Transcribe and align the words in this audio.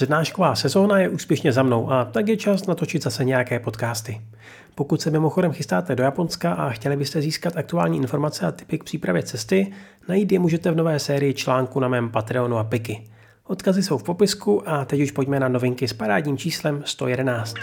Přednášková 0.00 0.54
sezóna 0.54 0.98
je 0.98 1.08
úspěšně 1.08 1.52
za 1.52 1.62
mnou 1.62 1.90
a 1.90 2.04
tak 2.04 2.28
je 2.28 2.36
čas 2.36 2.66
natočit 2.66 3.02
zase 3.02 3.24
nějaké 3.24 3.58
podcasty. 3.58 4.20
Pokud 4.74 5.00
se 5.00 5.10
mimochodem 5.10 5.52
chystáte 5.52 5.96
do 5.96 6.02
Japonska 6.02 6.52
a 6.52 6.70
chtěli 6.70 6.96
byste 6.96 7.20
získat 7.20 7.56
aktuální 7.56 7.96
informace 7.96 8.46
a 8.46 8.52
typy 8.52 8.78
k 8.78 8.84
přípravě 8.84 9.22
cesty, 9.22 9.72
najít 10.08 10.32
je 10.32 10.38
můžete 10.38 10.70
v 10.70 10.76
nové 10.76 10.98
sérii 10.98 11.34
článku 11.34 11.80
na 11.80 11.88
mém 11.88 12.10
Patreonu 12.10 12.58
a 12.58 12.64
Piky. 12.64 13.04
Odkazy 13.44 13.82
jsou 13.82 13.98
v 13.98 14.02
popisku 14.02 14.68
a 14.68 14.84
teď 14.84 15.00
už 15.00 15.10
pojďme 15.10 15.40
na 15.40 15.48
novinky 15.48 15.88
s 15.88 15.92
parádním 15.92 16.38
číslem 16.38 16.82
111. 16.84 17.54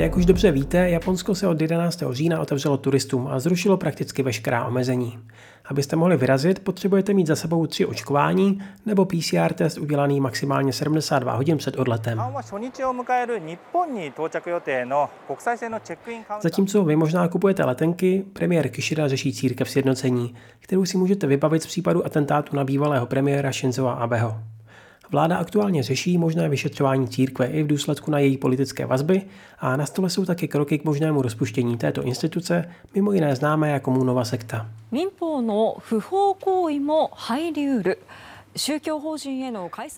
Jak 0.00 0.16
už 0.16 0.26
dobře 0.26 0.52
víte, 0.52 0.90
Japonsko 0.90 1.34
se 1.34 1.48
od 1.48 1.60
11. 1.60 2.02
října 2.10 2.40
otevřelo 2.40 2.76
turistům 2.76 3.26
a 3.26 3.40
zrušilo 3.40 3.76
prakticky 3.76 4.22
veškerá 4.22 4.64
omezení. 4.64 5.18
Abyste 5.70 5.96
mohli 5.96 6.16
vyrazit, 6.16 6.64
potřebujete 6.64 7.14
mít 7.14 7.26
za 7.26 7.36
sebou 7.36 7.66
tři 7.66 7.86
očkování 7.86 8.62
nebo 8.86 9.04
PCR 9.04 9.52
test 9.54 9.78
udělaný 9.78 10.20
maximálně 10.20 10.72
72 10.72 11.32
hodin 11.32 11.58
před 11.58 11.76
odletem. 11.76 12.22
Zatímco 16.40 16.84
vy 16.84 16.96
možná 16.96 17.28
kupujete 17.28 17.64
letenky, 17.64 18.24
premiér 18.32 18.68
Kishida 18.68 19.08
řeší 19.08 19.32
církev 19.32 19.70
sjednocení, 19.70 20.34
kterou 20.58 20.84
si 20.84 20.98
můžete 20.98 21.26
vybavit 21.26 21.62
z 21.62 21.66
případu 21.66 22.06
atentátu 22.06 22.56
na 22.56 22.64
bývalého 22.64 23.06
premiéra 23.06 23.52
Shinzo 23.52 23.88
Abeho. 23.88 24.49
Vláda 25.10 25.36
aktuálně 25.36 25.82
řeší 25.82 26.18
možné 26.18 26.48
vyšetřování 26.48 27.08
církve 27.08 27.46
i 27.46 27.62
v 27.62 27.66
důsledku 27.66 28.10
na 28.10 28.18
její 28.18 28.36
politické 28.36 28.86
vazby 28.86 29.22
a 29.58 29.76
na 29.76 29.86
stole 29.86 30.10
jsou 30.10 30.24
také 30.24 30.48
kroky 30.48 30.78
k 30.78 30.84
možnému 30.84 31.22
rozpuštění 31.22 31.76
této 31.76 32.02
instituce, 32.02 32.64
mimo 32.94 33.12
jiné 33.12 33.36
známé 33.36 33.70
jako 33.70 33.90
Můnova 33.90 34.24
sekta. 34.24 34.70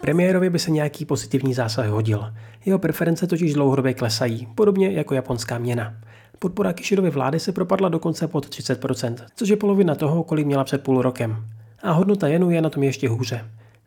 Premiérovi 0.01 0.51
by 0.51 0.59
se 0.59 0.71
nějaký 0.71 1.05
pozitivní 1.05 1.55
zásah 1.55 1.87
hodil. 1.87 2.33
Jeho 2.65 2.79
preference 2.79 3.27
totiž 3.27 3.55
dlouhodobě 3.55 3.95
klesají, 3.95 4.49
podobně 4.55 4.90
jako 4.90 5.15
japonská 5.15 5.59
měna. 5.59 5.95
Podpora 6.38 6.73
Kishirovy 6.73 7.10
vlády 7.10 7.40
se 7.40 7.52
propadla 7.52 7.88
dokonce 7.88 8.29
pod 8.29 8.46
30%, 8.46 9.15
což 9.37 9.49
je 9.49 9.57
polovina 9.57 9.95
toho, 9.95 10.24
kolik 10.24 10.46
měla 10.46 10.65
před 10.65 10.83
půl 10.83 11.02
rokem. 11.02 11.45
A 11.83 11.93
hodnota 11.93 12.29
jenu 12.29 12.51
je 12.51 12.63
na 12.63 12.71
tom 12.71 12.83
ještě 12.83 13.09
hůře. 13.09 13.45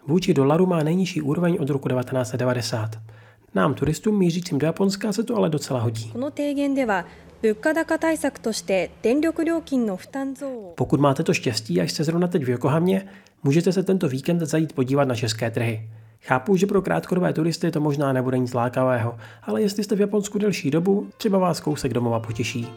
Vůči 0.08 0.34
dolaru 0.34 0.66
má 0.66 0.84
nejnižší 0.84 1.22
úroveň 1.22 1.58
od 1.60 1.70
roku 1.70 1.90
1990. 1.90 2.90
Nám 3.56 3.74
turistům 3.74 4.20
mířícím 4.20 4.60
do 4.60 4.66
Japonska 4.66 5.14
se 5.14 5.24
to 5.24 5.36
ale 5.36 5.50
docela 5.50 5.80
hodí. 5.80 6.12
Pokud 10.76 11.00
máte 11.00 11.24
to 11.24 11.34
štěstí 11.34 11.82
a 11.82 11.84
jste 11.84 12.04
zrovna 12.04 12.28
teď 12.28 12.44
v 12.44 12.50
Yokohamě, 12.50 13.06
můžete 13.44 13.72
se 13.72 13.84
tento 13.84 14.08
víkend 14.08 14.40
zajít 14.40 14.74
podívat 14.74 15.08
na 15.08 15.16
české 15.16 15.52
trhy. 15.52 15.90
Chápu, 16.22 16.56
že 16.56 16.66
pro 16.66 16.82
krátkodobé 16.82 17.34
turisty 17.34 17.72
to 17.72 17.82
možná 17.82 18.14
nebude 18.14 18.38
nic 18.38 18.54
lákavého, 18.54 19.18
ale 19.44 19.62
jestli 19.62 19.84
jste 19.84 19.96
v 19.96 20.02
Japonsku 20.02 20.38
delší 20.38 20.72
dobu, 20.72 21.08
třeba 21.18 21.38
vás 21.38 21.60
kousek 21.60 21.94
domova 21.94 22.20
potěší. 22.20 22.68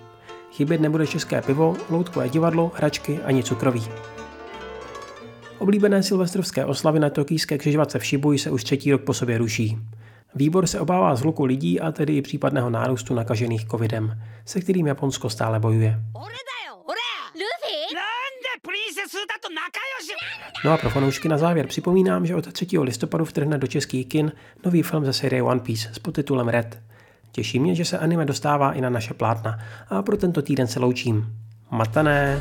Chybět 0.52 0.80
nebude 0.80 1.06
české 1.06 1.42
pivo, 1.42 1.76
loutkové 1.90 2.28
divadlo, 2.28 2.72
hračky 2.74 3.18
ani 3.24 3.42
cukroví. 3.42 3.82
Oblíbené 5.58 6.02
silvestrovské 6.02 6.64
oslavy 6.64 7.00
na 7.00 7.10
tokijské 7.10 7.58
křižovatce 7.58 7.98
v 7.98 8.04
Shibuji 8.04 8.38
se 8.38 8.50
už 8.50 8.64
třetí 8.64 8.92
rok 8.92 9.02
po 9.02 9.14
sobě 9.14 9.38
ruší. 9.38 9.78
Výbor 10.34 10.66
se 10.66 10.80
obává 10.80 11.16
zhluku 11.16 11.44
lidí 11.44 11.80
a 11.80 11.92
tedy 11.92 12.16
i 12.16 12.22
případného 12.22 12.70
nárůstu 12.70 13.14
nakažených 13.14 13.68
covidem, 13.68 14.20
se 14.44 14.60
kterým 14.60 14.86
Japonsko 14.86 15.30
stále 15.30 15.60
bojuje. 15.60 16.00
No 20.64 20.72
a 20.72 20.76
pro 20.76 20.90
fanoušky 20.90 21.28
na 21.28 21.38
závěr 21.38 21.66
připomínám, 21.66 22.26
že 22.26 22.34
od 22.34 22.52
3. 22.52 22.66
listopadu 22.78 23.24
vtrhne 23.24 23.58
do 23.58 23.66
českých 23.66 24.06
kin 24.06 24.32
nový 24.64 24.82
film 24.82 25.04
ze 25.04 25.12
série 25.12 25.42
One 25.42 25.60
Piece 25.60 25.88
s 25.92 25.98
podtitulem 25.98 26.48
Red. 26.48 26.78
Těší 27.32 27.58
mě, 27.58 27.74
že 27.74 27.84
se 27.84 27.98
anime 27.98 28.24
dostává 28.24 28.72
i 28.72 28.80
na 28.80 28.90
naše 28.90 29.14
plátna 29.14 29.58
a 29.88 30.02
pro 30.02 30.16
tento 30.16 30.42
týden 30.42 30.66
se 30.66 30.80
loučím. 30.80 31.26
Matané! 31.70 32.40